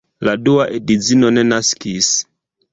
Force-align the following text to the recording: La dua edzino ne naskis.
La 0.27 0.33
dua 0.47 0.65
edzino 0.77 1.31
ne 1.37 1.45
naskis. 1.53 2.13